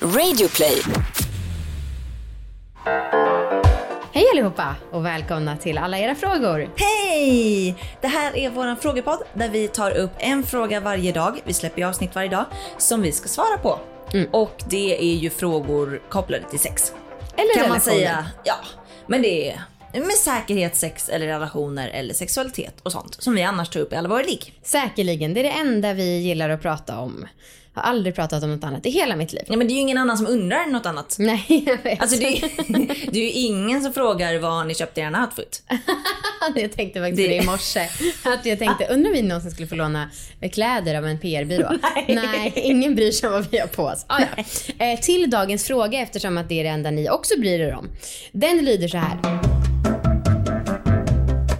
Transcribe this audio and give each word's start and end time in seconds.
Radioplay. 0.00 0.82
Hej 4.12 4.24
allihopa 4.32 4.74
och 4.92 5.06
välkomna 5.06 5.56
till 5.56 5.78
alla 5.78 5.98
era 5.98 6.14
frågor. 6.14 6.70
Hej! 6.76 7.76
Det 8.00 8.06
här 8.06 8.36
är 8.36 8.50
vår 8.50 8.76
frågepodd 8.80 9.18
där 9.34 9.48
vi 9.48 9.68
tar 9.68 9.90
upp 9.90 10.10
en 10.18 10.42
fråga 10.42 10.80
varje 10.80 11.12
dag. 11.12 11.40
Vi 11.44 11.52
släpper 11.52 11.78
ju 11.78 11.88
avsnitt 11.88 12.14
varje 12.14 12.28
dag 12.28 12.44
som 12.78 13.02
vi 13.02 13.12
ska 13.12 13.28
svara 13.28 13.58
på. 13.58 13.78
Och 14.32 14.62
det 14.70 14.98
är 14.98 15.14
ju 15.14 15.30
frågor 15.30 16.02
kopplade 16.08 16.44
till 16.50 16.58
sex. 16.58 16.92
Eller 17.36 17.62
kan 17.62 17.68
man 17.68 17.80
säga. 17.80 18.26
Ja, 18.44 18.54
men 19.06 19.22
det 19.22 19.50
är 19.50 20.00
med 20.00 20.12
säkerhet 20.12 20.76
sex 20.76 21.08
eller 21.08 21.26
relationer 21.26 21.88
eller 21.88 22.14
sexualitet 22.14 22.80
och 22.82 22.92
sånt 22.92 23.22
som 23.22 23.34
vi 23.34 23.42
annars 23.42 23.68
tar 23.68 23.80
upp 23.80 23.92
i 23.92 23.96
alla 23.96 24.08
våra 24.08 24.22
ligg. 24.22 24.52
Säkerligen, 24.62 25.34
det 25.34 25.40
är 25.40 25.44
det 25.44 25.50
enda 25.50 25.92
vi 25.92 26.18
gillar 26.18 26.50
att 26.50 26.62
prata 26.62 26.98
om. 26.98 27.26
Har 27.76 27.82
aldrig 27.82 28.14
pratat 28.14 28.42
om 28.42 28.50
något 28.50 28.64
annat 28.64 28.86
i 28.86 28.90
hela 28.90 29.16
mitt 29.16 29.32
liv. 29.32 29.42
Ja, 29.46 29.56
men 29.56 29.66
det 29.66 29.72
är 29.72 29.74
ju 29.74 29.80
ingen 29.80 29.98
annan 29.98 30.18
som 30.18 30.26
undrar 30.26 30.66
något 30.66 30.86
annat. 30.86 31.16
Nej, 31.18 31.64
jag 31.66 31.82
vet. 31.82 32.00
Alltså 32.00 32.16
det 32.18 32.26
är, 32.38 32.40
det 33.12 33.18
är 33.18 33.22
ju 33.24 33.30
ingen 33.30 33.82
som 33.82 33.92
frågar 33.92 34.38
var 34.38 34.64
ni 34.64 34.74
köpte 34.74 35.00
er 35.00 35.20
outfit. 35.20 35.62
jag 36.54 36.72
tänkte 36.72 37.00
faktiskt 37.00 37.16
Det- 37.16 37.28
det 37.28 37.34
i 37.42 37.46
morse. 37.46 37.88
Att 38.24 38.46
jag 38.46 38.58
tänkte, 38.58 38.86
undrar 38.90 39.10
om 39.10 39.16
vi 39.16 39.22
någonsin 39.22 39.50
skulle 39.50 39.68
få 39.68 39.74
låna 39.74 40.10
kläder 40.52 40.94
av 40.94 41.06
en 41.06 41.18
PR-byrå? 41.18 41.70
Nej. 42.08 42.52
ingen 42.56 42.94
bryr 42.94 43.10
sig 43.12 43.26
om 43.28 43.32
vad 43.32 43.50
vi 43.50 43.58
har 43.58 43.66
på 43.66 43.82
oss. 43.82 44.04
Ah, 44.08 44.20
ja. 44.36 44.44
eh, 44.86 45.00
till 45.00 45.30
dagens 45.30 45.64
fråga, 45.64 46.00
eftersom 46.00 46.38
att 46.38 46.48
det 46.48 46.60
är 46.60 46.64
det 46.64 46.70
enda 46.70 46.90
ni 46.90 47.10
också 47.10 47.40
bryr 47.40 47.60
er 47.60 47.74
om. 47.74 47.88
Den 48.32 48.64
lyder 48.64 48.88
så 48.88 48.96
här. 48.98 49.55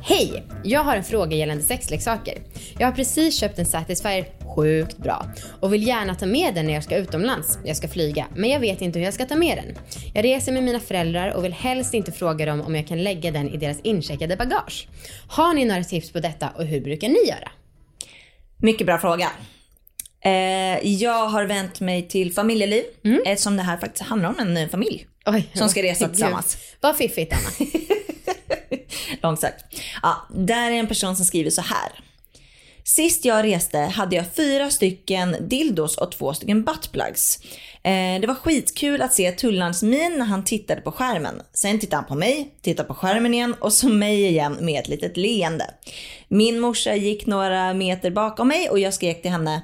Hej! 0.09 0.45
Jag 0.65 0.80
har 0.84 0.96
en 0.96 1.05
fråga 1.05 1.37
gällande 1.37 1.62
sexleksaker. 1.65 2.38
Jag 2.78 2.87
har 2.87 2.92
precis 2.92 3.38
köpt 3.41 3.59
en 3.59 3.66
Satisfyer 3.66 4.27
sjukt 4.56 4.97
bra 4.98 5.27
och 5.60 5.73
vill 5.74 5.87
gärna 5.87 6.14
ta 6.14 6.27
med 6.27 6.55
den 6.55 6.66
när 6.66 6.74
jag 6.74 6.84
ska 6.84 6.97
utomlands. 6.97 7.59
Jag 7.64 7.77
ska 7.77 7.88
flyga, 7.88 8.27
men 8.34 8.50
jag 8.50 8.61
vet 8.61 8.80
inte 8.80 8.98
hur 8.98 9.05
jag 9.06 9.14
ska 9.14 9.24
ta 9.27 9.37
med 9.37 9.56
den. 9.59 9.78
Jag 10.14 10.24
reser 10.24 10.52
med 10.52 10.62
mina 10.62 10.80
föräldrar 10.80 11.30
och 11.30 11.45
vill 11.45 11.52
helst 11.52 11.94
inte 11.94 12.12
fråga 12.12 12.47
dem 12.47 12.61
om 12.61 12.75
jag 12.75 12.86
kan 12.86 13.03
lägga 13.03 13.31
den 13.31 13.48
i 13.48 13.56
deras 13.56 13.81
incheckade 13.81 14.36
bagage. 14.36 14.89
Har 15.28 15.55
ni 15.55 15.64
några 15.64 15.84
tips 15.84 16.12
på 16.12 16.20
detta 16.20 16.48
och 16.56 16.64
hur 16.64 16.81
brukar 16.81 17.09
ni 17.09 17.28
göra? 17.28 17.50
Mycket 18.56 18.86
bra 18.86 18.98
fråga. 18.98 19.31
Eh, 20.25 20.86
jag 20.92 21.28
har 21.28 21.44
vänt 21.44 21.81
mig 21.81 22.09
till 22.09 22.33
familjeliv 22.33 22.84
eftersom 23.27 23.56
det 23.56 23.62
här 23.62 23.77
faktiskt 23.77 24.05
handlar 24.05 24.28
om 24.28 24.38
en 24.56 24.69
familj. 24.69 25.06
Oj, 25.27 25.48
Som 25.55 25.69
ska 25.69 25.83
resa 25.83 26.05
Gud. 26.05 26.12
tillsammans. 26.14 26.56
Vad 26.81 26.97
fiffigt 26.97 27.33
Anna. 27.33 27.69
Långsökt. 29.27 29.64
Ja, 30.02 30.27
där 30.34 30.70
är 30.70 30.74
en 30.74 30.86
person 30.86 31.16
som 31.16 31.24
skriver 31.24 31.50
så 31.50 31.62
här. 31.62 31.92
Sist 32.84 33.24
jag 33.24 33.44
reste 33.44 33.78
hade 33.78 34.16
jag 34.16 34.24
fyra 34.36 34.70
stycken 34.70 35.36
dildos 35.41 35.96
och 35.96 36.12
två 36.12 36.34
stycken 36.34 36.64
buttplugs. 36.64 37.38
Eh, 37.82 38.20
det 38.20 38.27
var 38.27 38.34
skitkul 38.34 39.02
att 39.02 39.14
se 39.14 39.32
Tullans 39.32 39.82
min 39.82 40.19
när 40.19 40.24
han 40.24 40.44
tittade 40.44 40.80
på 40.80 40.92
skärmen. 40.92 41.42
Sen 41.52 41.78
tittade 41.78 41.97
han 41.97 42.04
på 42.04 42.14
mig, 42.14 42.54
tittade 42.62 42.88
på 42.88 42.94
skärmen 42.94 43.34
igen 43.34 43.54
och 43.60 43.72
så 43.72 43.88
mig 43.88 44.27
igen 44.27 44.56
med 44.60 44.80
ett 44.80 44.88
litet 44.88 45.16
leende. 45.16 45.70
Min 46.28 46.60
morsa 46.60 46.94
gick 46.94 47.27
några 47.27 47.74
meter 47.74 48.10
bakom 48.10 48.48
mig 48.48 48.70
och 48.70 48.78
jag 48.78 48.94
skrek 48.94 49.22
till 49.22 49.30
henne. 49.30 49.62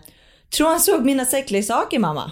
Tror 0.57 0.69
han 0.69 0.81
såg 0.81 1.05
mina 1.05 1.25
sexleksaker 1.25 1.99
mamma? 1.99 2.31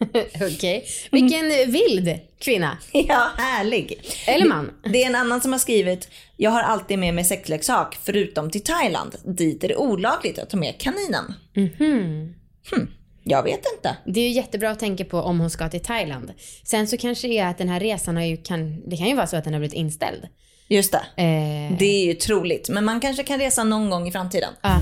Okej. 0.54 0.86
Vilken 1.10 1.48
vild 1.48 2.18
kvinna. 2.40 2.78
Ja, 2.92 3.30
härlig. 3.36 4.00
Eller 4.26 4.46
man. 4.46 4.70
Det 4.92 5.02
är 5.02 5.06
en 5.06 5.14
annan 5.14 5.40
som 5.40 5.52
har 5.52 5.58
skrivit, 5.58 6.08
jag 6.36 6.50
har 6.50 6.62
alltid 6.62 6.98
med 6.98 7.14
mig 7.14 7.24
sexleksak 7.24 7.98
förutom 8.04 8.50
till 8.50 8.64
Thailand. 8.64 9.16
Dit 9.24 9.64
är 9.64 9.68
det 9.68 9.76
olagligt 9.76 10.38
att 10.38 10.50
ta 10.50 10.56
med 10.56 10.78
kaninen. 10.80 11.34
Hmm, 11.78 12.34
jag 13.24 13.42
vet 13.42 13.60
inte. 13.76 13.96
Det 14.06 14.20
är 14.20 14.24
ju 14.28 14.30
jättebra 14.34 14.70
att 14.70 14.78
tänka 14.78 15.04
på 15.04 15.18
om 15.18 15.40
hon 15.40 15.50
ska 15.50 15.68
till 15.68 15.80
Thailand. 15.82 16.32
Sen 16.64 16.86
så 16.86 16.96
kanske 16.96 17.28
det 17.28 17.38
är 17.38 17.46
att 17.46 17.58
den 17.58 17.68
här 17.68 17.80
resan 17.80 18.16
har 18.16 18.24
ju 18.24 18.36
kan, 18.36 18.88
det 18.90 18.96
kan 18.96 19.06
ju 19.08 19.14
vara 19.16 19.26
så 19.26 19.36
att 19.36 19.44
den 19.44 19.52
har 19.52 19.60
blivit 19.60 19.74
inställd. 19.76 20.28
Just 20.68 20.92
det. 20.92 21.22
Eh, 21.22 21.76
Det 21.78 21.84
är 22.02 22.04
ju 22.06 22.14
troligt, 22.14 22.68
men 22.68 22.84
man 22.84 23.00
kanske 23.00 23.22
kan 23.22 23.38
resa 23.38 23.64
någon 23.64 23.90
gång 23.90 24.08
i 24.08 24.12
framtiden. 24.12 24.52
ja. 24.62 24.80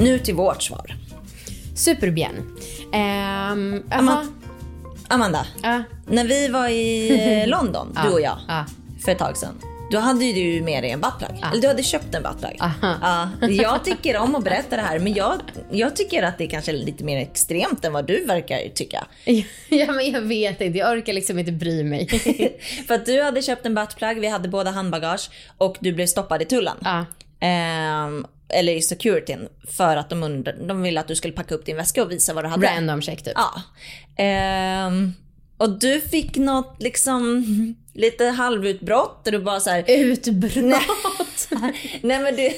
Nu 0.00 0.18
till 0.18 0.34
vårt 0.34 0.62
svar. 0.62 0.96
Superbien. 1.80 2.34
Ehm, 2.92 3.82
jaha. 3.90 3.98
Amma- 4.00 4.26
Amanda, 5.08 5.46
Ja. 5.62 5.82
när 6.06 6.24
vi 6.24 6.48
var 6.48 6.68
i 6.68 7.44
London, 7.48 7.98
du 8.04 8.10
och 8.12 8.20
jag, 8.20 8.38
Ja. 8.48 8.64
för 9.04 9.12
ett 9.12 9.18
tag 9.18 9.36
sedan. 9.36 9.60
Då 9.92 9.98
hade 9.98 10.24
ju 10.24 10.32
du 10.58 10.64
med 10.64 10.82
dig 10.84 10.90
en 10.90 11.00
buttplug. 11.00 11.30
Eller 11.52 11.62
du 11.62 11.68
hade 11.68 11.82
köpt 11.82 12.14
en 12.14 12.22
buttplug. 12.22 12.56
Ja, 12.60 13.28
jag 13.48 13.84
tycker 13.84 14.16
om 14.16 14.34
att 14.34 14.44
berätta 14.44 14.76
det 14.76 14.82
här, 14.82 14.98
men 14.98 15.14
jag, 15.14 15.40
jag 15.70 15.96
tycker 15.96 16.22
att 16.22 16.38
det 16.38 16.44
är 16.44 16.48
kanske 16.48 16.72
lite 16.72 17.04
mer 17.04 17.18
extremt 17.18 17.84
än 17.84 17.92
vad 17.92 18.06
du 18.06 18.24
verkar 18.24 18.68
tycka. 18.74 19.06
ja, 19.68 19.92
men 19.92 20.10
jag 20.10 20.20
vet 20.20 20.60
inte. 20.60 20.78
Jag 20.78 20.92
orkar 20.98 21.12
liksom 21.12 21.38
inte 21.38 21.52
bry 21.52 21.84
mig. 21.84 22.06
För 22.86 22.94
att 22.94 23.06
du 23.06 23.22
hade 23.22 23.42
köpt 23.42 23.66
en 23.66 23.74
buttplug, 23.74 24.20
vi 24.20 24.28
hade 24.28 24.48
båda 24.48 24.70
handbagage 24.70 25.30
och 25.58 25.76
du 25.80 25.92
blev 25.92 26.06
stoppad 26.06 26.42
i 26.42 26.44
tullen. 26.44 26.76
ja. 26.84 27.04
Ehm, 27.42 28.26
eller 28.50 28.72
i 28.72 28.82
securityn 28.82 29.48
för 29.68 29.96
att 29.96 30.10
de, 30.10 30.22
undra, 30.22 30.52
de 30.52 30.82
ville 30.82 31.00
att 31.00 31.08
du 31.08 31.14
skulle 31.14 31.34
packa 31.34 31.54
upp 31.54 31.66
din 31.66 31.76
väska 31.76 32.02
och 32.02 32.10
visa 32.10 32.34
vad 32.34 32.44
du 32.44 32.48
hade. 32.48 32.66
Random 32.66 33.02
check 33.02 33.22
typ. 33.22 33.32
Ja. 33.36 33.62
Ehm, 34.16 35.12
och 35.56 35.78
du 35.78 36.00
fick 36.00 36.36
något 36.36 36.76
liksom 36.82 37.44
lite 37.94 38.24
halvutbrott 38.24 39.26
och 39.26 39.32
du 39.32 39.38
bara 39.38 39.60
så 39.60 39.70
här. 39.70 39.84
Utbrott. 39.88 41.48
Nej 42.00 42.18
men 42.18 42.36
du, 42.36 42.50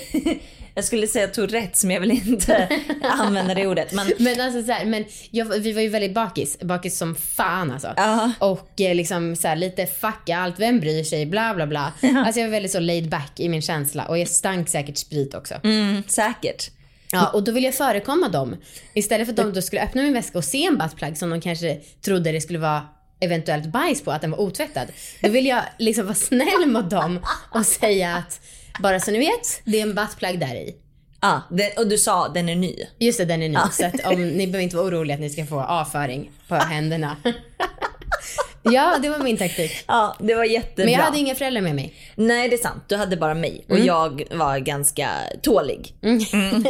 jag 0.75 0.85
skulle 0.85 1.07
säga 1.07 1.29
Tourettes 1.29 1.85
men 1.85 1.95
jag 1.95 2.01
vill 2.01 2.11
inte 2.11 2.69
använda 3.03 3.55
det 3.55 3.67
ordet. 3.67 3.93
Men 3.93 4.13
Men 4.19 4.41
alltså 4.41 4.63
så 4.63 4.73
här, 4.73 4.85
men 4.85 5.05
jag, 5.31 5.45
vi 5.45 5.73
var 5.73 5.83
ju 5.83 5.89
väldigt 5.89 6.15
bakis. 6.15 6.59
Bakis 6.61 6.99
som 6.99 7.15
fan 7.15 7.71
alltså. 7.71 7.93
Ja. 7.97 8.33
Och 8.39 8.81
eh, 8.81 8.95
liksom 8.95 9.37
så 9.37 9.49
här, 9.49 9.57
lite 9.57 9.87
fucka 9.87 10.39
allt, 10.39 10.59
vem 10.59 10.81
bryr 10.81 11.05
sig, 11.05 11.27
bla 11.27 11.55
bla 11.55 11.67
bla. 11.67 11.93
Alltså 12.17 12.41
jag 12.41 12.47
var 12.47 12.53
väldigt 12.53 12.73
så 12.73 12.81
laid 12.81 13.09
back 13.09 13.41
i 13.41 13.49
min 13.49 13.63
känsla 13.63 14.05
och 14.05 14.19
jag 14.19 14.29
stank 14.29 14.69
säkert 14.69 14.97
sprit 14.97 15.35
också. 15.35 15.55
mm, 15.65 16.03
säkert. 16.07 16.71
Ja, 17.15 17.27
och 17.29 17.43
då 17.45 17.53
ville 17.53 17.67
jag 17.67 17.75
förekomma 17.75 18.29
dem. 18.29 18.57
Istället 18.95 19.27
för 19.27 19.33
att 19.33 19.37
de 19.37 19.53
då 19.53 19.63
skulle 19.63 19.83
öppna 19.83 20.03
min 20.03 20.13
väska 20.13 20.39
och 20.39 20.45
se 20.45 20.67
en 20.67 20.79
buttplug 20.79 21.19
som 21.19 21.31
de 21.31 21.41
kanske 21.41 21.81
trodde 22.05 22.33
det 22.33 22.41
skulle 22.41 22.59
vara 22.59 22.83
eventuellt 23.21 23.67
bajs 23.67 24.03
på, 24.03 24.13
att 24.13 24.21
den 24.21 24.31
var 24.31 24.41
otvättad. 24.41 24.89
Då 25.23 25.29
vill 25.29 25.47
jag 25.47 25.63
liksom 25.79 26.05
vara 26.05 26.15
snäll 26.15 26.67
mot 26.67 26.91
dem 26.91 27.21
och 27.51 27.67
säga 27.67 28.17
att 28.17 28.41
bara 28.83 29.01
så 29.01 29.11
ni 29.11 29.19
vet, 29.19 29.61
det 29.65 29.79
är 29.79 29.83
en 29.83 29.95
buttplug 29.95 30.41
där 30.41 30.55
i. 30.55 30.77
Ja, 31.21 31.43
det, 31.51 31.79
och 31.79 31.87
du 31.87 31.99
sa 31.99 32.29
den 32.29 32.49
är 32.49 32.57
ny. 32.57 32.77
Just 32.99 33.19
det, 33.19 33.25
den 33.25 33.43
är 33.43 33.49
ny. 33.49 33.59
Så 33.73 33.87
att 33.87 34.13
om, 34.13 34.29
ni 34.29 34.47
behöver 34.47 34.63
inte 34.63 34.77
vara 34.77 34.87
oroliga 34.87 35.15
att 35.15 35.21
ni 35.21 35.31
ska 35.31 35.47
få 35.47 35.61
avföring 35.61 36.31
på 36.49 36.55
händerna. 36.71 37.17
ja, 38.63 38.99
det 39.03 39.09
var 39.09 39.19
min 39.19 39.37
taktik. 39.37 39.85
Ja, 39.87 40.17
det 40.21 40.35
var 40.35 40.45
jättebra. 40.45 40.85
Men 40.85 40.93
jag 40.95 41.01
hade 41.01 41.19
inga 41.19 41.35
föräldrar 41.35 41.63
med 41.63 41.75
mig. 41.75 41.95
Nej 42.15 42.49
det 42.49 42.55
är 42.55 42.63
sant, 42.63 42.85
du 42.87 42.97
hade 42.97 43.17
bara 43.17 43.35
mig 43.35 43.65
och 43.69 43.79
jag 43.79 44.23
var 44.31 44.59
ganska 44.59 45.09
tålig. 45.43 45.95
Mm. 46.03 46.65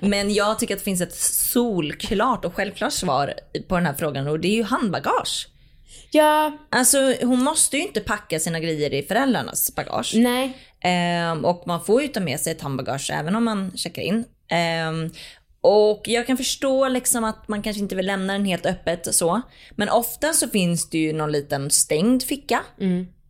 Men 0.00 0.34
jag 0.34 0.58
tycker 0.58 0.74
att 0.74 0.80
det 0.80 0.84
finns 0.84 1.00
ett 1.00 1.14
solklart 1.14 2.44
och 2.44 2.54
självklart 2.54 2.92
svar 2.92 3.34
på 3.68 3.74
den 3.74 3.86
här 3.86 3.94
frågan 3.94 4.28
och 4.28 4.40
det 4.40 4.48
är 4.48 4.56
ju 4.56 4.62
handbagage. 4.62 5.48
Ja, 6.10 6.52
Alltså 6.70 7.14
hon 7.22 7.42
måste 7.42 7.76
ju 7.76 7.82
inte 7.82 8.00
packa 8.00 8.40
sina 8.40 8.60
grejer 8.60 8.94
i 8.94 9.02
föräldrarnas 9.02 9.74
bagage. 9.74 10.12
nej. 10.16 10.58
Ehm, 10.80 11.44
och 11.44 11.62
man 11.66 11.84
får 11.84 12.02
ju 12.02 12.08
ta 12.08 12.20
med 12.20 12.40
sig 12.40 12.52
ett 12.52 12.60
handbagage 12.60 13.10
även 13.12 13.36
om 13.36 13.44
man 13.44 13.72
checkar 13.76 14.02
in. 14.02 14.24
Ehm, 14.48 15.10
och 15.60 16.02
jag 16.04 16.26
kan 16.26 16.36
förstå 16.36 16.88
liksom 16.88 17.24
att 17.24 17.48
man 17.48 17.62
kanske 17.62 17.82
inte 17.82 17.96
vill 17.96 18.06
lämna 18.06 18.32
den 18.32 18.44
helt 18.44 18.66
öppet 18.66 19.14
så. 19.14 19.42
Men 19.70 19.88
ofta 19.88 20.32
så 20.32 20.48
finns 20.48 20.90
det 20.90 20.98
ju 20.98 21.12
någon 21.12 21.32
liten 21.32 21.70
stängd 21.70 22.22
ficka 22.22 22.60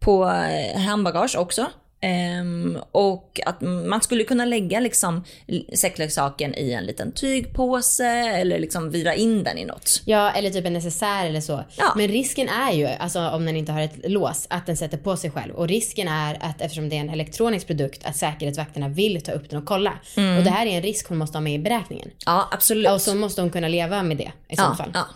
på 0.01 0.25
eh, 0.25 0.81
handbagage 0.81 1.37
också. 1.39 1.67
Ehm, 2.05 2.79
och 2.93 3.41
att 3.47 3.61
man 3.61 4.01
skulle 4.01 4.25
kunna 4.25 4.45
lägga 4.45 4.81
liksom 4.81 5.25
sexleksaken 5.73 6.55
i 6.55 6.73
en 6.73 6.85
liten 6.85 7.13
tygpåse 7.13 8.07
eller 8.07 8.59
liksom 8.59 8.91
vira 8.91 9.15
in 9.15 9.45
den 9.45 9.59
i 9.59 9.65
något. 9.65 10.03
Ja, 10.05 10.31
eller 10.31 10.51
typ 10.51 10.67
en 10.67 10.73
necessär 10.73 11.27
eller 11.27 11.41
så. 11.41 11.65
Ja. 11.77 11.93
Men 11.97 12.09
risken 12.09 12.49
är 12.49 12.73
ju, 12.73 12.87
alltså 12.87 13.21
om 13.29 13.47
den 13.47 13.57
inte 13.57 13.73
har 13.73 13.81
ett 13.81 14.11
lås, 14.11 14.47
att 14.51 14.67
den 14.67 14.77
sätter 14.77 14.99
på 14.99 15.17
sig 15.17 15.31
själv. 15.31 15.55
Och 15.55 15.69
risken 15.69 16.09
är 16.09 16.39
att 16.41 16.61
eftersom 16.61 16.89
det 16.89 16.97
är 16.97 17.01
en 17.01 17.11
elektronisk 17.11 17.67
produkt, 17.67 18.05
att 18.05 18.17
säkerhetsvakterna 18.17 18.89
vill 18.89 19.21
ta 19.23 19.33
upp 19.33 19.51
den 19.51 19.59
och 19.59 19.67
kolla. 19.67 19.93
Mm. 20.17 20.39
Och 20.39 20.45
det 20.45 20.51
här 20.51 20.67
är 20.67 20.71
en 20.71 20.83
risk 20.83 21.09
hon 21.09 21.19
måste 21.19 21.39
ha 21.39 21.43
med 21.43 21.55
i 21.55 21.59
beräkningen. 21.59 22.11
Ja, 22.27 22.49
absolut. 22.53 22.91
Och 22.91 23.01
så 23.01 23.15
måste 23.15 23.41
hon 23.41 23.51
kunna 23.51 23.69
leva 23.69 24.03
med 24.03 24.17
det 24.17 24.33
i 24.49 24.57
så 24.57 24.63
ja, 24.63 24.75
fall. 24.75 24.91
ja. 24.95 25.07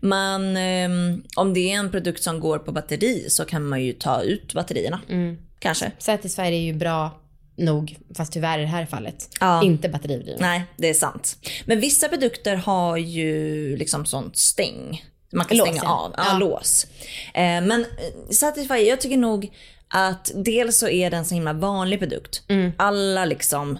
Man, 0.00 0.56
ehm, 0.56 1.22
om 1.36 1.54
det 1.54 1.72
är 1.72 1.78
en 1.78 1.90
produkt 1.90 2.22
som 2.22 2.40
går 2.40 2.58
på 2.58 2.72
batteri 2.72 3.30
så 3.30 3.44
kan 3.44 3.68
man 3.68 3.82
ju 3.82 3.92
ta 3.92 4.22
ut 4.22 4.54
batterierna. 4.54 5.00
Mm. 5.08 5.38
Kanske. 5.58 5.92
Satisfyer 5.98 6.52
är 6.52 6.60
ju 6.60 6.72
bra 6.72 7.20
nog, 7.58 7.96
fast 8.14 8.32
tyvärr 8.32 8.58
i 8.58 8.62
det 8.62 8.68
här 8.68 8.86
fallet, 8.86 9.28
Ja. 9.40 9.62
inte 9.62 9.88
batteridriven. 9.88 10.38
Nej, 10.40 10.64
det 10.76 10.88
är 10.88 10.94
sant. 10.94 11.36
Men 11.64 11.80
vissa 11.80 12.08
produkter 12.08 12.56
har 12.56 12.96
ju 12.96 13.76
liksom 13.76 14.06
sånt 14.06 14.36
stäng. 14.36 15.04
Man 15.32 15.46
kan 15.46 15.56
Lås, 15.56 15.68
stänga 15.68 15.82
ja. 15.84 15.90
av. 15.90 16.14
Ja, 16.16 16.24
Ja. 16.32 16.38
lås. 16.38 16.86
Eh, 17.34 17.40
men 17.42 17.70
eh, 17.80 18.30
Satisfyer, 18.30 18.88
jag 18.88 19.00
tycker 19.00 19.16
nog 19.16 19.52
att 19.88 20.30
dels 20.34 20.78
så 20.78 20.88
är 20.88 21.10
den 21.10 21.24
så 21.24 21.34
himla 21.34 21.52
vanlig 21.52 21.98
produkt. 21.98 22.42
Mm. 22.48 22.72
Alla 22.76 23.24
liksom, 23.24 23.78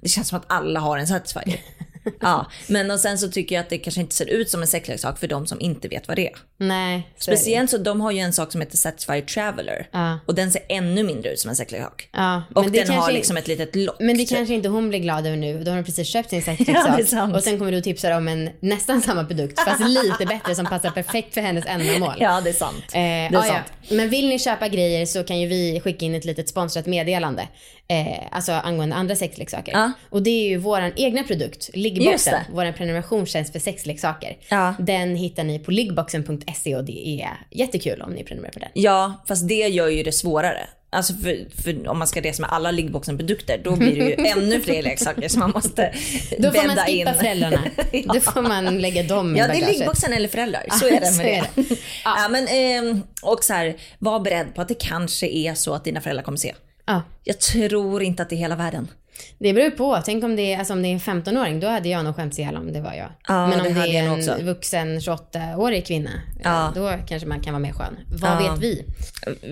det 0.00 0.08
känns 0.08 0.28
som 0.28 0.38
att 0.38 0.44
alla 0.52 0.80
har 0.80 0.98
en 0.98 1.06
Satisfyer. 1.06 1.60
Ja, 2.20 2.46
men 2.68 2.90
och 2.90 3.00
sen 3.00 3.18
så 3.18 3.28
tycker 3.30 3.54
jag 3.54 3.62
att 3.62 3.70
det 3.70 3.78
kanske 3.78 4.00
inte 4.00 4.14
ser 4.14 4.26
ut 4.30 4.50
som 4.50 4.60
en 4.62 4.66
sexleksak 4.66 5.18
för 5.18 5.28
de 5.28 5.46
som 5.46 5.60
inte 5.60 5.88
vet 5.88 6.08
vad 6.08 6.16
det 6.16 6.26
är. 6.28 6.34
Nej, 6.68 7.08
så. 7.18 7.22
Speciellt 7.30 7.70
så 7.70 7.78
de 7.78 8.00
har 8.00 8.10
ju 8.10 8.18
en 8.18 8.32
sak 8.32 8.52
som 8.52 8.60
heter 8.60 8.76
Satisfyer 8.76 9.20
Traveler. 9.20 9.88
Ja. 9.92 10.18
Och 10.26 10.34
den 10.34 10.50
ser 10.50 10.62
ännu 10.68 11.02
mindre 11.02 11.30
ut 11.32 11.38
som 11.40 11.48
en 11.50 11.56
sexleksak. 11.56 12.08
Ja, 12.12 12.42
Och 12.54 12.70
den 12.70 12.88
har 12.88 12.94
kanske- 12.94 13.12
liksom 13.12 13.36
ett 13.36 13.48
litet 13.48 13.76
lock. 13.76 13.96
Men 14.00 14.16
det 14.18 14.24
typ. 14.24 14.36
kanske 14.36 14.54
inte 14.54 14.68
hon 14.68 14.88
blir 14.88 14.98
glad 14.98 15.26
över 15.26 15.36
nu. 15.36 15.64
Då 15.64 15.70
har 15.70 15.76
hon 15.76 15.84
precis 15.84 16.08
köpt 16.08 16.30
sin 16.30 16.38
Ja, 16.46 16.56
sexleksak. 16.56 17.08
sant. 17.08 17.36
och 17.36 17.42
sen 17.42 17.58
kommer 17.58 17.72
du 17.72 17.78
och 17.78 17.84
tipsar 17.84 18.10
om 18.16 18.28
en 18.28 18.50
nästan 18.60 19.02
samma 19.02 19.24
produkt 19.24 19.60
fast 19.60 19.80
lite 19.88 20.26
bättre 20.26 20.54
som 20.54 20.66
passar 20.66 20.90
perfekt 20.90 21.34
för 21.34 21.40
hennes 21.40 21.66
ändamål. 21.66 22.14
Ja, 22.20 22.40
det 22.40 22.50
är 22.50 22.54
sant. 22.54 22.84
Eh, 22.86 22.92
det 22.92 22.98
är 23.00 23.32
ja, 23.32 23.42
sant. 23.42 23.72
ja. 23.88 23.96
Men 23.96 24.08
vill 24.10 24.28
ni 24.28 24.38
köpa 24.38 24.68
grejer 24.68 25.06
så 25.06 25.24
kan 25.24 25.40
ju 25.40 25.46
vi 25.48 25.80
skicka 25.84 26.04
in 26.06 26.14
ett 26.14 26.24
litet 26.24 26.48
sponsrat 26.48 26.86
meddelande. 26.86 27.48
Eh, 27.88 28.18
alltså 28.30 28.52
angående 28.52 28.96
andra 28.96 29.16
sexleksaker. 29.16 29.72
Ja. 29.72 29.92
Och 30.10 30.22
det 30.22 30.30
är 30.30 30.48
ju 30.48 30.56
vår 30.56 30.92
egna 30.96 31.22
produkt, 31.22 31.70
Liggboxen. 31.74 32.40
Vår 32.52 32.72
prenumerationstjänst 32.72 33.52
för 33.52 33.58
sexleksaker. 33.58 34.36
Ja. 34.48 34.74
Den 34.78 35.16
hittar 35.16 35.44
ni 35.44 35.58
på 35.58 35.70
liggboxen.se 35.70 36.51
och 36.76 36.84
det 36.84 37.08
är 37.22 37.30
jättekul 37.50 38.02
om 38.02 38.12
ni 38.12 38.24
prenumererar 38.24 38.52
på 38.52 38.58
den. 38.58 38.68
Ja, 38.74 39.24
fast 39.28 39.48
det 39.48 39.54
gör 39.68 39.88
ju 39.88 40.02
det 40.02 40.12
svårare. 40.12 40.68
Alltså 40.94 41.14
för, 41.14 41.62
för 41.62 41.88
om 41.88 41.98
man 41.98 42.08
ska 42.08 42.20
resa 42.20 42.42
med 42.42 42.52
alla 42.52 42.70
liggboxen-produkter 42.70 43.60
då 43.64 43.76
blir 43.76 43.96
det 43.96 44.04
ju 44.04 44.26
ännu 44.26 44.60
fler 44.60 44.82
leksaker 44.82 45.28
som 45.28 45.40
man 45.40 45.50
måste 45.50 45.94
Då 46.38 46.50
får 46.50 46.66
man 46.66 46.68
bädda 46.76 46.84
skippa 46.86 47.10
in. 47.10 47.16
föräldrarna. 47.18 47.60
Ja. 47.92 48.12
Då 48.14 48.20
får 48.20 48.42
man 48.42 48.78
lägga 48.78 49.02
dem 49.02 49.36
i 49.36 49.38
Ja, 49.38 49.46
det 49.48 49.52
är 49.62 49.66
liggboxen 49.72 50.12
eller 50.12 50.28
föräldrar. 50.28 50.66
Så 50.70 50.86
är 50.86 51.00
det 51.00 51.16
med 51.16 51.26
det. 51.54 51.62
det. 51.62 51.76
Ja. 52.04 52.28
men, 52.30 52.48
ehm, 52.48 53.02
och 53.22 53.44
så 53.44 53.52
här, 53.52 53.74
var 53.98 54.20
beredd 54.20 54.54
på 54.54 54.62
att 54.62 54.68
det 54.68 54.74
kanske 54.80 55.26
är 55.26 55.54
så 55.54 55.74
att 55.74 55.84
dina 55.84 56.00
föräldrar 56.00 56.24
kommer 56.24 56.38
se. 56.38 56.54
Ja. 56.86 57.02
Jag 57.24 57.40
tror 57.40 58.02
inte 58.02 58.22
att 58.22 58.28
det 58.30 58.34
är 58.34 58.38
hela 58.38 58.56
världen. 58.56 58.88
Det 59.38 59.52
beror 59.52 59.70
på. 59.70 59.98
Tänk 60.04 60.24
om 60.24 60.36
det 60.36 60.52
är, 60.52 60.58
alltså 60.58 60.72
om 60.74 60.82
det 60.82 60.88
är 60.88 60.92
en 60.92 60.98
15-åring, 61.00 61.60
då 61.60 61.66
hade 61.68 61.88
jag 61.88 62.04
nog 62.04 62.16
skämts 62.16 62.38
ihjäl 62.38 62.56
om 62.56 62.72
det 62.72 62.80
var 62.80 62.92
jag. 62.94 63.08
Ja, 63.28 63.46
Men 63.46 63.58
det 63.58 63.68
om 63.68 63.74
det, 63.74 63.80
jag 63.86 63.88
är 63.88 64.02
en 64.02 64.10
också. 64.18 64.36
vuxen 64.42 65.00
28-årig 65.00 65.86
kvinna, 65.86 66.10
Ja. 66.44 66.72
då 66.74 66.92
kanske 67.08 67.28
man 67.28 67.40
kan 67.40 67.52
vara 67.52 67.60
mer 67.62 67.72
skön. 67.72 67.96
Vad 68.22 68.30
Ja. 68.30 68.52
vet 68.54 68.62
vi? 68.62 68.84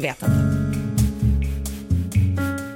Vet 0.00 0.22
inte. 0.22 0.60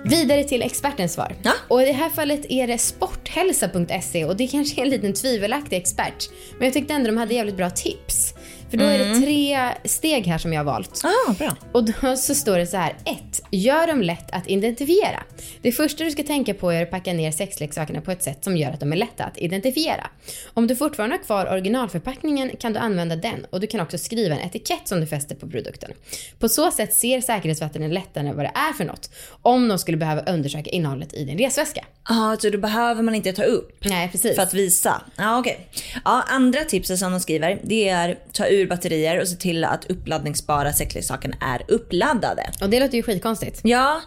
Vidare 0.04 0.44
till 0.44 0.62
expertens 0.62 1.12
svar. 1.12 1.34
Ja. 1.42 1.52
Och 1.68 1.82
i 1.82 1.84
det 1.86 1.92
här 1.92 2.10
fallet 2.10 2.46
är 2.48 2.66
det 2.66 2.78
sporthälsa.se 2.78 4.24
och 4.24 4.36
det 4.36 4.46
kanske 4.46 4.80
är 4.80 4.82
en 4.84 4.88
liten 4.90 5.12
tvivelaktig 5.12 5.76
expert. 5.76 6.30
Men 6.58 6.64
jag 6.64 6.72
tyckte 6.74 6.94
ändå 6.94 7.06
de 7.10 7.16
hade 7.16 7.34
jävligt 7.34 7.56
bra 7.56 7.70
tips. 7.70 8.34
För 8.74 8.78
då 8.78 8.84
är 8.84 9.00
Mm. 9.00 9.20
det 9.20 9.26
tre 9.26 9.58
steg 9.84 10.26
här 10.26 10.38
som 10.38 10.52
jag 10.52 10.60
har 10.60 10.64
valt. 10.64 11.00
Ah, 11.04 11.32
bra. 11.32 11.56
Och 11.72 11.84
då 11.84 12.16
så 12.16 12.34
står 12.34 12.58
det 12.58 12.66
så 12.66 12.76
här. 12.76 12.94
1. 13.04 13.42
Gör 13.50 13.86
dem 13.86 14.02
lätt 14.02 14.30
att 14.32 14.48
identifiera. 14.48 15.22
Det 15.62 15.72
första 15.72 16.04
du 16.04 16.10
ska 16.10 16.22
tänka 16.22 16.54
på 16.54 16.70
är 16.70 16.82
att 16.82 16.90
packa 16.90 17.12
ner 17.12 17.30
sexleksakerna 17.32 18.00
på 18.00 18.10
ett 18.10 18.22
sätt 18.22 18.44
som 18.44 18.56
gör 18.56 18.70
att 18.70 18.80
de 18.80 18.92
är 18.92 18.96
lätta 18.96 19.24
att 19.24 19.38
identifiera. 19.38 20.06
Om 20.54 20.66
du 20.66 20.76
fortfarande 20.76 21.16
har 21.16 21.22
kvar 21.24 21.46
originalförpackningen 21.52 22.50
kan 22.60 22.72
du 22.72 22.78
använda 22.78 23.16
den 23.16 23.46
och 23.50 23.60
du 23.60 23.66
kan 23.66 23.80
också 23.80 23.98
skriva 23.98 24.34
en 24.34 24.40
etikett 24.40 24.88
som 24.88 25.00
du 25.00 25.06
fäster 25.06 25.34
på 25.34 25.48
produkten. 25.48 25.90
På 26.38 26.48
så 26.48 26.70
sätt 26.70 26.94
ser 26.94 27.20
säkerhetsvakterna 27.20 27.86
lättare 27.86 28.32
vad 28.32 28.44
det 28.44 28.52
är 28.54 28.72
för 28.72 28.84
något 28.84 29.10
om 29.42 29.68
de 29.68 29.78
skulle 29.78 29.96
behöva 29.96 30.22
undersöka 30.22 30.70
innehållet 30.70 31.14
i 31.14 31.24
din 31.24 31.38
resväska. 31.38 31.84
Ah, 32.02 32.36
så 32.36 32.50
då 32.50 32.58
behöver 32.58 33.02
man 33.02 33.14
inte 33.14 33.32
ta 33.32 33.42
upp 33.42 33.84
Nej, 33.84 34.08
precis. 34.12 34.34
för 34.36 34.42
att 34.42 34.54
visa. 34.54 35.02
Ja, 35.16 35.38
okej. 35.38 35.66
Ja, 36.04 36.22
andra 36.28 36.60
tipset 36.64 36.98
som 36.98 37.10
de 37.12 37.20
skriver 37.20 37.58
det 37.62 37.88
är 37.88 38.18
ta 38.32 38.46
ur 38.46 38.63
batterier 38.66 39.20
och 39.20 39.28
se 39.28 39.36
till 39.36 39.64
att 39.64 39.90
uppladdningsbara 39.90 40.72
sexleksaken 40.72 41.34
är 41.40 41.62
uppladdade. 41.68 42.50
Och 42.60 42.70
det 42.70 42.80
låter 42.80 42.96
ju 42.96 43.02
skitkonstigt. 43.02 43.60
Ja, 43.64 44.00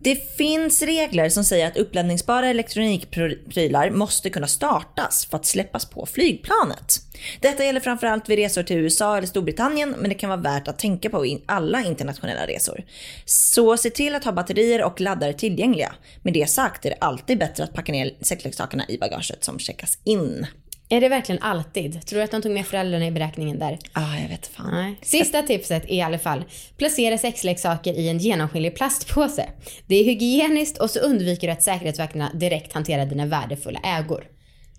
det 0.00 0.36
finns 0.36 0.82
regler 0.82 1.28
som 1.28 1.44
säger 1.44 1.66
att 1.66 1.76
uppladdningsbara 1.76 2.48
elektronikprylar 2.48 3.90
måste 3.90 4.30
kunna 4.30 4.46
startas 4.46 5.26
för 5.26 5.36
att 5.36 5.46
släppas 5.46 5.84
på 5.84 6.06
flygplanet. 6.06 7.00
Detta 7.40 7.64
gäller 7.64 7.80
framförallt 7.80 8.28
vid 8.28 8.38
resor 8.38 8.62
till 8.62 8.76
USA 8.76 9.16
eller 9.16 9.26
Storbritannien 9.26 9.94
men 9.98 10.08
det 10.08 10.14
kan 10.14 10.30
vara 10.30 10.40
värt 10.40 10.68
att 10.68 10.78
tänka 10.78 11.10
på 11.10 11.26
i 11.26 11.42
alla 11.46 11.84
internationella 11.84 12.46
resor. 12.46 12.84
Så 13.24 13.76
se 13.76 13.90
till 13.90 14.14
att 14.14 14.24
ha 14.24 14.32
batterier 14.32 14.84
och 14.84 15.00
laddare 15.00 15.32
tillgängliga. 15.32 15.94
Med 16.22 16.32
det 16.32 16.50
sagt 16.50 16.86
är 16.86 16.90
det 16.90 16.96
alltid 17.00 17.38
bättre 17.38 17.64
att 17.64 17.74
packa 17.74 17.92
ner 17.92 18.14
sexleksakerna 18.20 18.84
i 18.88 18.98
bagaget 18.98 19.44
som 19.44 19.58
checkas 19.58 19.98
in. 20.04 20.46
Är 20.88 21.00
det 21.00 21.08
verkligen 21.08 21.42
alltid? 21.42 22.06
Tror 22.06 22.18
du 22.18 22.24
att 22.24 22.30
de 22.30 22.42
tog 22.42 22.52
med 22.52 22.66
föräldrarna 22.66 23.06
i 23.06 23.10
beräkningen 23.10 23.58
där? 23.58 23.78
Ah, 23.92 24.18
jag 24.22 24.28
vet 24.28 24.46
fan. 24.46 24.70
Nej. 24.72 24.98
Sista 25.02 25.42
tipset 25.42 25.84
är 25.84 25.92
i 25.94 26.02
alla 26.02 26.18
fall, 26.18 26.44
placera 26.76 27.18
sexleksaker 27.18 27.92
i 27.92 28.08
en 28.08 28.18
genomskinlig 28.18 28.76
plastpåse. 28.76 29.48
Det 29.86 29.96
är 29.96 30.04
hygieniskt 30.04 30.78
och 30.78 30.90
så 30.90 30.98
undviker 30.98 31.46
du 31.46 31.52
att 31.52 31.62
säkerhetsvakterna 31.62 32.30
direkt 32.34 32.72
hanterar 32.72 33.06
dina 33.06 33.26
värdefulla 33.26 33.80
ägor. 33.84 34.24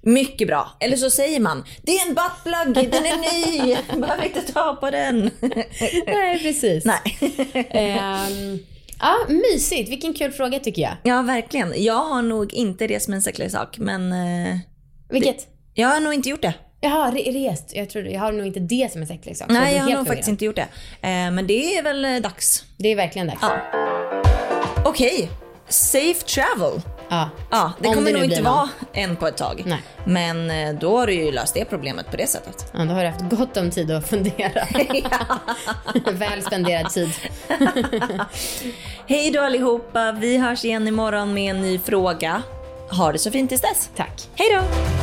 Mycket 0.01 0.47
bra. 0.47 0.71
Eller 0.79 0.97
så 0.97 1.09
säger 1.09 1.39
man, 1.39 1.63
det 1.81 1.91
är 1.91 2.07
en 2.07 2.15
buttplug, 2.15 2.91
den 2.91 3.05
är 3.05 3.17
ny, 3.17 3.77
behöver 4.01 4.25
inte 4.25 4.41
ta 4.41 4.75
på 4.75 4.91
den. 4.91 5.31
Nej, 6.07 6.39
precis. 6.39 6.85
Nej. 6.85 7.17
Ehm, 7.69 8.59
ja, 8.99 9.15
mysigt. 9.29 9.89
Vilken 9.89 10.13
kul 10.13 10.31
fråga 10.31 10.59
tycker 10.59 10.81
jag. 10.81 10.93
Ja, 11.03 11.21
verkligen. 11.21 11.83
Jag 11.83 12.03
har 12.03 12.21
nog 12.21 12.53
inte 12.53 12.87
rest 12.87 13.07
med 13.07 13.15
en 13.15 13.21
sexleksak, 13.21 13.77
men 13.77 14.11
eh, 14.11 14.57
Vilket? 15.09 15.47
Jag 15.77 15.87
har 15.87 15.99
nog 15.99 16.13
inte 16.13 16.29
gjort 16.29 16.41
det. 16.41 16.53
Jaha, 16.81 17.11
re- 17.11 17.49
rest. 17.49 17.71
Jag 17.75 17.89
trodde, 17.89 18.09
jag 18.11 18.19
har 18.19 18.31
nog 18.31 18.47
inte 18.47 18.59
det 18.59 18.91
som 18.91 19.01
en 19.01 19.07
sexleksak. 19.07 19.47
så 19.47 19.53
Nej, 19.53 19.75
jag 19.75 19.83
har 19.83 19.91
nog 19.91 20.07
faktiskt 20.07 20.29
inte 20.29 20.45
gjort 20.45 20.55
det. 20.55 20.67
Eh, 21.01 21.31
men 21.31 21.47
det 21.47 21.77
är 21.77 21.83
väl 21.83 22.05
eh, 22.05 22.15
dags. 22.15 22.63
Det 22.77 22.89
är 22.91 22.95
verkligen 22.95 23.27
dags. 23.27 23.39
Ja. 23.41 23.57
Okej, 24.85 25.29
safe 25.69 26.21
travel. 26.25 26.81
Ja. 27.09 27.29
Ja, 27.51 27.71
det 27.81 27.87
Om 27.87 27.93
kommer 27.95 28.11
det 28.11 28.17
nog 28.17 28.23
inte 28.23 28.41
någon. 28.41 28.53
vara 28.53 28.69
än 28.93 29.15
på 29.15 29.27
ett 29.27 29.37
tag. 29.37 29.63
Nej. 29.65 29.79
Men 30.05 30.51
eh, 30.51 30.79
då 30.79 30.97
har 30.97 31.07
du 31.07 31.13
ju 31.13 31.31
löst 31.31 31.53
det 31.53 31.65
problemet 31.65 32.11
på 32.11 32.17
det 32.17 32.27
sättet. 32.27 32.71
ja, 32.73 32.79
då 32.79 32.93
har 32.93 33.03
du 33.03 33.09
haft 33.09 33.29
gott 33.29 33.57
om 33.57 33.71
tid 33.71 33.91
att 33.91 34.07
fundera. 34.09 34.67
Väl 36.11 36.41
spenderad 36.41 36.89
tid. 36.89 37.09
Hej 39.07 39.31
då 39.31 39.41
allihopa, 39.41 40.11
vi 40.11 40.37
hörs 40.37 40.65
igen 40.65 40.87
imorgon 40.87 41.33
med 41.33 41.55
en 41.55 41.61
ny 41.61 41.79
fråga. 41.79 42.41
Ha 42.91 43.11
det 43.11 43.19
så 43.19 43.31
fint 43.31 43.49
tills 43.49 43.61
dess. 43.61 43.89
Tack. 43.95 44.29
Hej 44.35 44.47
då! 44.55 44.96